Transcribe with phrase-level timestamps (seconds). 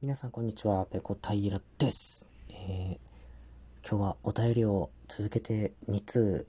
[0.00, 2.28] 皆さんこんにちは、ペコ平です。
[2.50, 6.46] えー、今日はお便りを続けて2通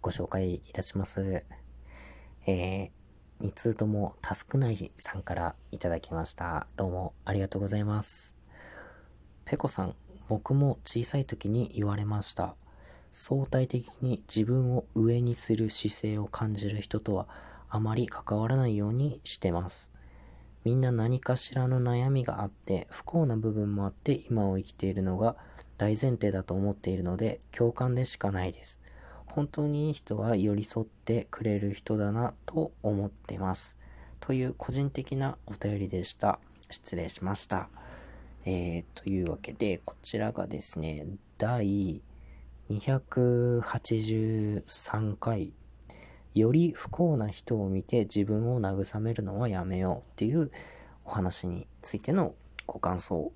[0.00, 1.44] ご紹介いたします。
[2.46, 2.90] えー、
[3.40, 6.68] 2通ともタスクなりさんからいただきました。
[6.76, 8.36] どうもありがとうございます。
[9.46, 9.96] ペコさん、
[10.28, 12.54] 僕も小さい時に言われました。
[13.10, 17.26] 相対的に自分を上にする姿勢を感じる人とは
[17.68, 19.90] あまり関わらないようにしてます。
[20.64, 25.36] みんな何かしらの悩みがあって不幸な部分もあって今を生きているのが
[25.76, 28.80] 大前提だと思っているので共感でしかないです。
[29.26, 33.78] 本当にいい人は寄り添ってくれる人だなと思ってます。
[34.20, 36.38] という個人的なお便りでした。
[36.70, 37.70] 失礼しました。
[38.44, 41.06] えー、というわけで、こちらがですね、
[41.38, 42.02] 第
[42.68, 45.54] 283回
[46.34, 50.50] より不幸な人を見て自分を慰めるのはやめようっていう
[51.04, 52.34] お話についての
[52.66, 53.32] ご感想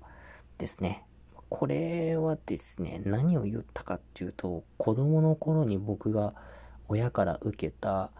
[0.57, 1.05] ですね。
[1.49, 6.33] これはですね、何を言ったかっていうと、子供の頃に僕が
[6.89, 8.11] 親から受けた、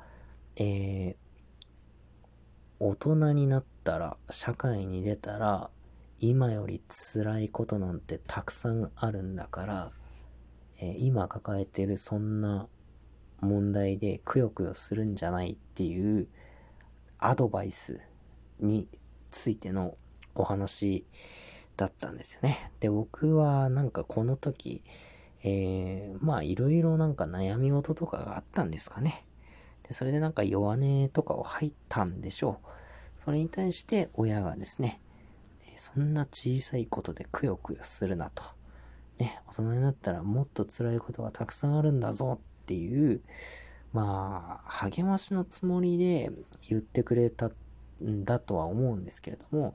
[0.55, 1.15] えー、
[2.79, 5.69] 大人になったら、社会に出たら、
[6.19, 9.91] 今より辛いことなんてたくさんあるんだから、
[10.81, 12.67] えー、今抱えてるそんな
[13.41, 16.27] 問題でくよくよするんじゃないっていう
[17.19, 18.01] アドバイス
[18.59, 18.87] に
[19.29, 19.95] ついての
[20.35, 21.05] お話
[21.75, 22.71] だったんですよね。
[22.79, 24.83] で、僕はなんかこの時、
[25.43, 29.25] えー、まあいろいろなんか悩み事とかがあったんですかね。
[29.83, 32.67] で、それでなんか弱音とかを吐いたんでしょう。
[33.17, 34.99] それに対して親がですね、
[35.77, 38.43] そんな小さいことでくよくよするなと。
[39.19, 43.21] ね、大人になったらもっと辛いことがたくさんあるんだぞっていう、
[43.93, 46.29] まあ、励ましのつもりで
[46.67, 47.49] 言ってくれた
[48.03, 49.73] んだとは思うんですけれども、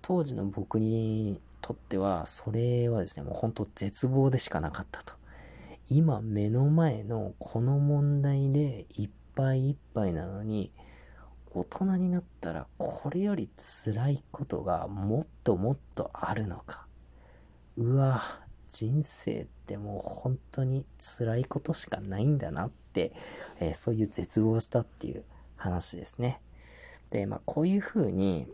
[0.00, 5.12] 当時の僕にとっては、それはですね、もう本当絶望でしかなかったと。
[5.90, 10.72] 今目の前のこの問題でいっぱいいっぱいなのに、
[11.50, 13.50] 大人になったらこれより
[13.84, 16.86] 辛いことがもっともっとあるのか。
[17.76, 18.41] うわ、
[18.72, 23.12] 人生ってもう本当に辛いことしかないんだなって、
[23.60, 25.24] えー、そういう絶望したっていう
[25.56, 26.40] 話ですね。
[27.10, 28.48] で、まあこういうふうに、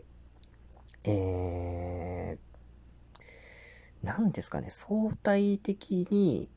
[1.05, 6.49] えー、なんですかね、相対的に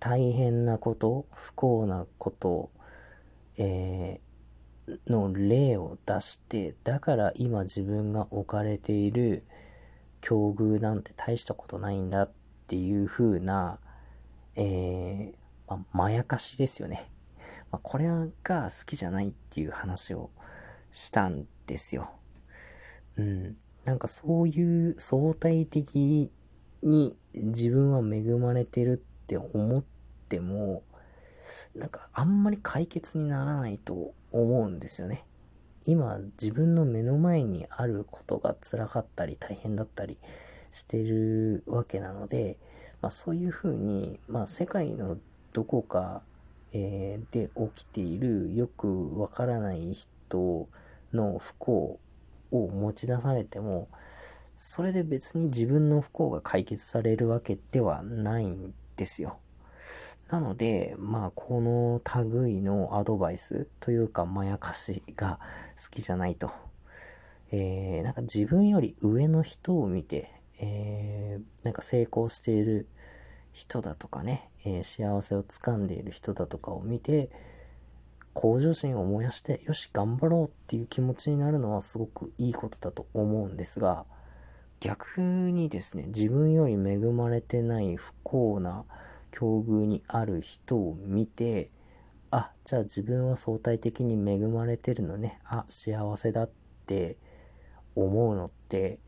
[0.00, 2.70] 大変なこと、不幸なこと、
[3.56, 9.44] えー、の例を出して、だから今自分が置かれている
[10.20, 12.30] 境遇なんて大したことないんだっ
[12.64, 13.78] っていう風な、
[14.56, 15.34] えー、
[15.68, 17.10] ままやかしですよね。
[17.70, 18.06] ま、これ
[18.42, 20.30] が好きじゃないっていう話を
[20.90, 22.10] したんですよ。
[23.16, 23.56] うん。
[23.84, 26.32] なんかそういう相対的
[26.82, 29.84] に自分は恵まれてるって思っ
[30.28, 30.82] ても、
[31.74, 35.26] なんかあんまり解決にならないと思うんですよね。
[35.84, 40.16] 今自分の目の前にあることが辛かったり大変だったり
[40.74, 42.58] してるわけなので、
[43.00, 45.16] まあ、そういうふうに、まあ、世界の
[45.52, 46.22] どこか、
[46.72, 50.68] えー、で起きているよくわからない人
[51.12, 52.00] の不幸
[52.50, 53.88] を持ち出されても、
[54.56, 59.38] それで別に自分の不幸が解決されるわけではないんですよ。
[60.28, 62.00] なので、まあ、この
[62.32, 65.38] 類のアドバイスというか、まやかしが
[65.80, 66.50] 好きじゃないと。
[67.52, 72.86] えー、なんか自分より上の人を見て、えー、なんか成功している
[73.52, 77.30] 人だとかね、えー、幸せをつかんでいる人だとかを見て、
[78.34, 84.04] 向上心を燃やして、よし、頑張ろうっていう気持ちになるのはすごくいいことだと思うんですが、
[84.80, 88.84] 逆にですね、自分より恵まれてない不幸な
[89.30, 91.70] 境遇にある人を見て、
[92.32, 96.50] あ、じゃあ自分は相対的に恵まれてるのね、あ、幸せだっ
[96.86, 97.16] て
[97.94, 98.98] 思うのって、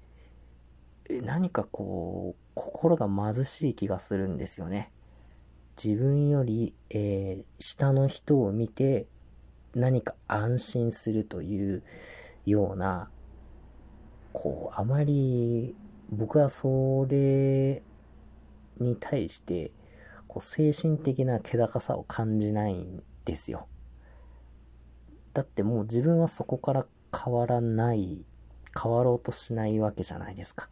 [1.23, 4.91] 何かこう、心が貧しい気がするんですよね。
[5.83, 9.07] 自分より、えー、下の人を見て
[9.75, 11.83] 何か安心するという
[12.47, 13.11] ような、
[14.33, 15.77] こう、あまり
[16.11, 17.83] 僕はそれ
[18.79, 19.73] に対して、
[20.29, 23.69] こう精神的な気高さを感じないんですよ。
[25.35, 28.25] だってもう自分はそこから変わらない、
[28.83, 30.69] 変わろうとしないわけじゃないですか。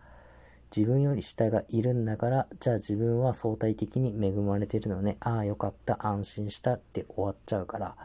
[0.74, 5.16] 自分より下がいるんだから、じゃあ自分は相対的に恵まれてるのね。
[5.20, 7.96] ああ、よかった、安心したって終わっちゃうから、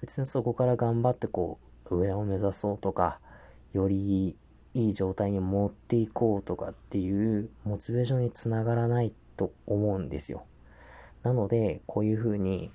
[0.00, 1.58] 別にそこから頑張ってこ
[1.88, 3.20] う、上を目指そうとか、
[3.72, 4.36] より
[4.74, 10.44] いい状態に持っていこうとかっていうモチベーションにつながらないと思うんですよ。
[11.22, 12.72] なので、こういうふうに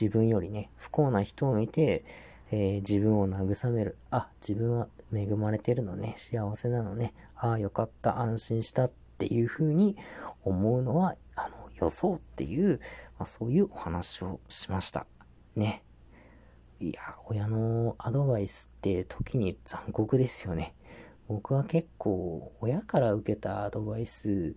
[0.00, 2.04] 自分よりね、不幸な人を見て、
[2.50, 3.96] えー、自分を慰める。
[4.10, 9.96] あ、自分は恵まれてるのね、幸せなのね、ああ、よかった、安心したっていうふうに
[10.44, 12.80] 思うのは、あの、予想っていう、
[13.18, 15.06] まあ、そういうお話をしました。
[15.56, 15.82] ね。
[16.80, 20.74] いや、親のアドバイスって時に残酷ですよね。
[21.28, 24.56] 僕は結構、親から受けたアドバイス、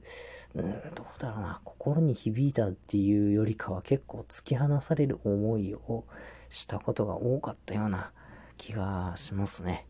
[0.56, 6.06] うん、どうだろうな、心に響いたっていうよりかは結構突き放される思いを
[6.50, 8.12] したことが多かったような
[8.58, 9.86] 気がしますね。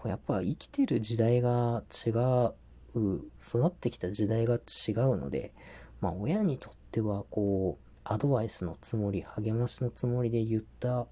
[0.00, 5.52] こうやっぱ生きてる時代が違う、育ってきた時代が違うので、
[6.00, 11.06] まあ親にとってはこう、アドバイスのつもり、励ましのつもりで言った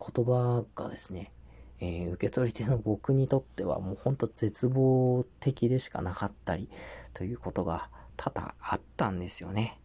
[0.00, 1.30] 言葉がですね、
[1.78, 6.68] えー、受け取り手の僕にとってはもうほんと絶望的でしかなかったり
[7.14, 9.78] ということが多々あったんですよね。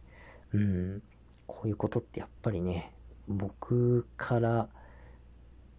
[0.52, 1.02] うん。
[1.46, 2.92] こういうことってやっぱりね、
[3.28, 4.68] 僕から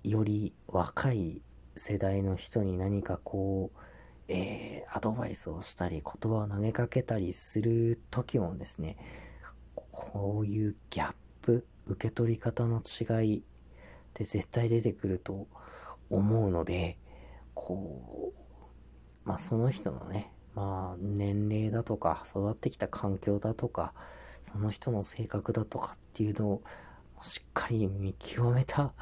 [0.05, 1.41] より若い
[1.79, 3.79] 世代の人に何かこう、
[4.27, 8.97] えー、アドバイスをしたり、言葉を投げかけたりする時もですね、
[9.91, 13.41] こういうギャップ、受け取り方の違いっ
[14.13, 15.47] て絶対出てくると
[16.09, 16.97] 思うので、
[17.53, 23.93] こう、まあその人のね、まあ年齢だとか、育ってきた環境だとか、
[24.43, 26.61] その人の性格だとかっていうのを
[27.21, 28.93] しっかり見極めた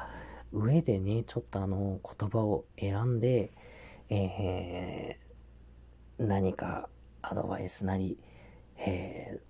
[0.52, 3.52] 上でね、ちょっとあの言葉を選んで、
[4.08, 6.88] えー、何か
[7.22, 8.18] アドバイスなり、
[8.78, 9.40] え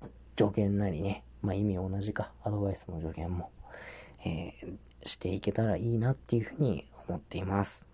[0.00, 3.50] ー、助言なりね、まあ意味同じか、アドバイスも助言も、
[4.24, 7.88] えー、していけたらいいなっていうふうに思っています。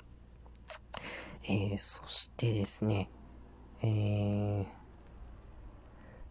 [1.44, 3.11] えー、そしてですね、
[3.82, 4.64] えー、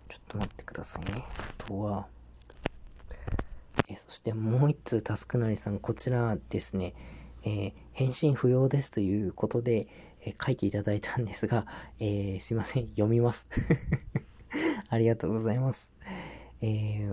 [0.09, 1.23] ちょっと待ってくださいね。
[1.59, 2.07] あとは、
[3.93, 6.95] え、そしてもう一通、タスクなりさん、こちらですね、
[7.45, 9.87] えー、返信不要ですということで、
[10.25, 11.67] えー、書いていただいたんですが、
[11.99, 13.47] えー、すいません、読みます。
[14.89, 15.93] ありがとうございます。
[16.61, 17.11] え、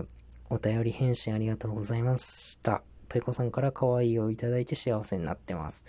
[0.49, 2.83] お便り返信ありがとうございました。
[3.09, 5.85] ペコさんから可愛いをいただいて幸せになってます。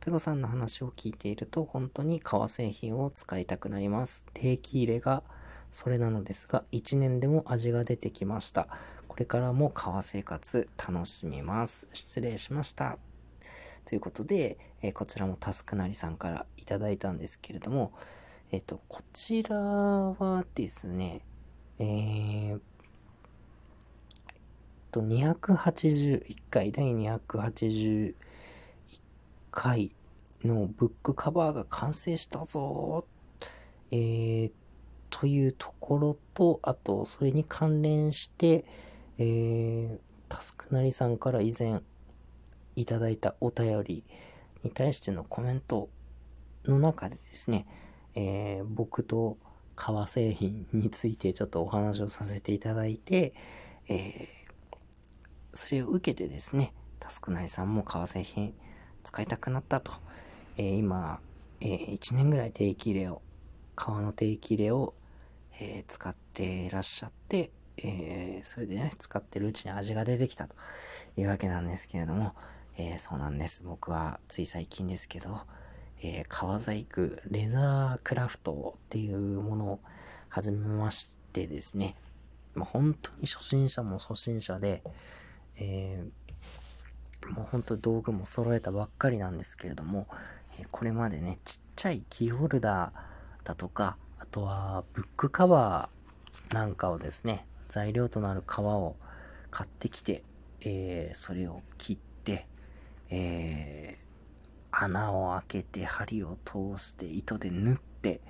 [0.00, 4.26] ペコさんの話を聞いていると本当に革製品を使いたくなります。
[4.34, 5.22] 定期入れが
[5.70, 8.68] それなのですが、1年でも味が出てきました。
[9.14, 11.86] これからも革生活楽しみます。
[11.92, 12.98] 失礼しました。
[13.84, 17.92] ということで、えー、こちらもタスクなりさんからいただいたんですけれども、
[18.50, 21.20] えっ、ー、と、こちらはですね、
[21.78, 22.60] えー、
[24.90, 28.14] と、281回、第281
[29.52, 29.94] 回
[30.42, 33.06] のブックカバーが完成したぞ
[33.92, 34.52] えー、
[35.10, 38.64] というところと、あと、それに関連して、
[39.18, 41.80] えー、タスクなりさんから以前
[42.76, 44.04] いただいたお便り
[44.62, 45.88] に対してのコメント
[46.64, 47.66] の中でですね、
[48.14, 49.36] えー、僕と
[49.76, 53.34] 革製品についてちょっとお話をさせていただいて、
[53.88, 54.26] えー、
[55.52, 58.54] それを受けてですね、タスクなりさんも革製品
[59.02, 59.92] 使いたくなったと。
[60.56, 61.20] えー、今、
[61.60, 63.22] えー、1年ぐらい定期入れを、
[63.74, 64.94] 革の定期入れを、
[65.60, 70.54] え、使っていらっしゃって、えー、それでね、使ってるうちに味が出てきたと
[71.16, 72.34] いうわけなんですけれども、
[72.76, 73.62] えー、そうなんです。
[73.64, 75.40] 僕はつい最近ですけど、
[76.02, 79.80] えー、革細工、レザークラフトっていうものを
[80.28, 81.96] 始めましてですね、
[82.54, 84.82] まあ、本当に初心者も初心者で、
[85.58, 90.06] えー、もう本当道具も揃えたばっかりなんですけれども、
[90.58, 98.96] えこれまでね、ちっちゃいキーホルダーだとか、あとはブックカバーなんかをですね、材料となる革を
[99.50, 100.22] 買ってきて、
[100.60, 102.46] えー、それを切って、
[103.10, 108.20] えー、穴を開けて針を通して糸で縫って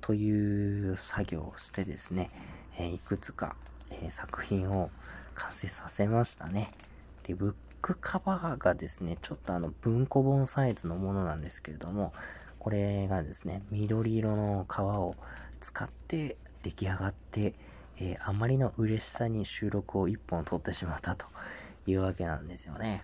[0.00, 2.30] という作業をしてですね、
[2.78, 3.56] えー、いくつか、
[4.02, 4.90] え、作品を
[5.34, 6.70] 完成させましたね。
[7.24, 12.12] で、ブックカバーがですね、ちょっとあの文庫本サイズのものなんですけれども、
[12.58, 15.16] これがですね、緑色の革を
[15.60, 17.54] 使って出来上がって、
[17.98, 21.26] えー、あまりの嬉しさに収録を一本撮ってしまったと
[21.86, 23.02] いうわけなんですよね。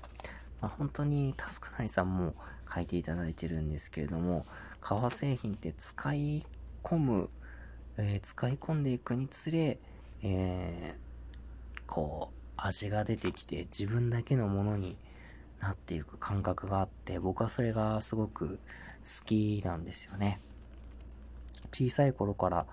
[0.60, 2.34] まあ、本当にタスクなりさんも
[2.72, 4.44] 書いていただいてるんですけれども、
[4.80, 6.46] 革製品って使い
[6.82, 7.30] 込む、
[7.96, 9.78] えー、使い込んでいくにつれ、
[10.22, 14.96] えー、こう、味が出てきて自分だけのものに
[15.60, 18.58] なっていく感覚があって、僕はそれがすごく
[19.04, 20.40] 好きなんですよね。
[21.72, 22.66] 小さい頃から、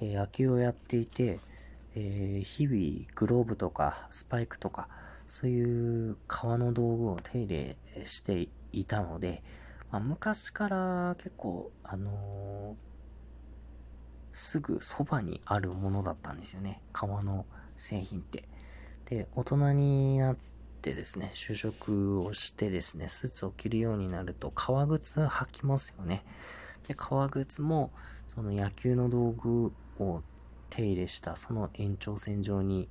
[0.00, 1.40] えー、野球をやっていて、
[1.94, 4.88] えー、日々グローブとかスパイクとか、
[5.26, 9.42] そういう革の道具を手入れしていたので、
[9.90, 12.76] まあ、昔から結構、あのー、
[14.32, 16.80] すぐそばにあるものだったんですよね。
[16.92, 17.44] 革の
[17.76, 18.44] 製品って。
[19.04, 20.36] で、大人になっ
[20.80, 26.24] てですね、就職をしてですね、スーツを着るようになると革靴履きますよね。
[26.88, 27.90] で、革靴も、
[28.28, 30.22] その野球の道具を
[30.72, 32.88] 手入れしたその延長線上に、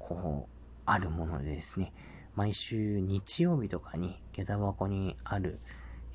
[0.00, 1.92] こう、あるものでですね、
[2.34, 5.56] 毎週日曜日とかに下駄箱にある、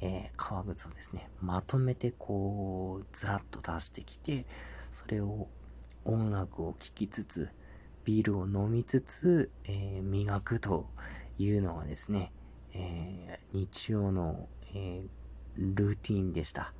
[0.01, 4.45] えー、革靴をですね、まとめてこう、ずらっと出してきて、
[4.91, 5.47] それを
[6.03, 7.49] 音楽を聴きつつ、
[8.03, 10.89] ビールを飲みつつ、えー、磨くと
[11.37, 12.33] いうのはですね、
[12.73, 15.05] えー、日曜の、え
[15.57, 16.73] ルーティンでした。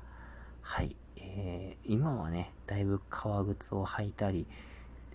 [0.60, 0.94] はい。
[1.20, 4.46] え今はね、だいぶ革靴を履いたり、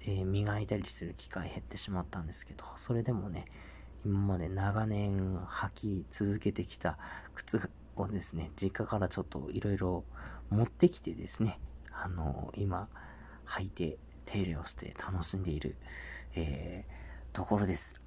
[0.05, 3.45] え磨いたりする機会減ってしまったんですけど、それでもね、
[4.05, 6.97] 今まで長年履き続けてきた
[7.33, 10.03] 靴をですね、実家からちょっと色々
[10.49, 11.59] 持ってきてですね、
[11.91, 12.89] あのー、今、
[13.45, 15.75] 履いて手入れをして楽しんでいる、
[16.35, 18.01] えー、ところです。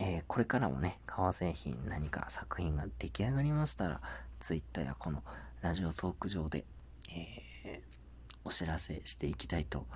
[0.00, 4.00] えー、これからもね、革製品何か作品が出来上がりましたら、
[4.38, 5.22] Twitter やこの
[5.60, 6.64] ラジオトーク上で、
[7.08, 7.80] えー、
[8.44, 9.86] お知らせしていきたいと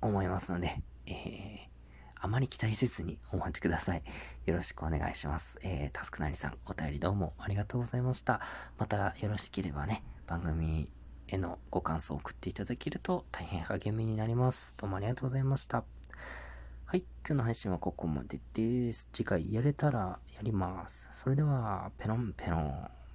[0.00, 1.68] 思いますので、えー、
[2.16, 4.02] あまり期待せずにお待ちください。
[4.46, 5.58] よろしくお願いします。
[5.62, 8.40] えー、タスクなりさん、お便りどうもありがとうございました。
[8.78, 10.90] またよろしければね、番組
[11.28, 14.74] へのご感想を送っていただけると大変励みになります。
[14.76, 15.84] どうもありがとうございました。
[16.84, 19.08] はい、今日の配信はここまでです。
[19.12, 21.08] 次回やれたらやります。
[21.12, 23.05] それでは、ペロンペロン。